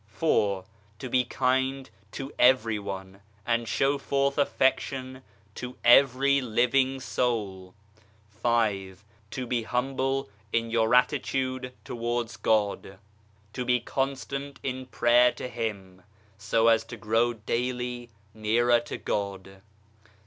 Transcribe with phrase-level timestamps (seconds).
[0.07, 0.65] 4.
[0.97, 5.21] To be kind to everyone, and show forth affection
[5.53, 7.75] to every living soul.
[8.27, 9.03] 5.
[9.29, 12.97] To be humble in your attitude towards God,
[13.53, 16.01] to be constant in prayer to Him,
[16.35, 19.61] so as to grow daily nearer to God.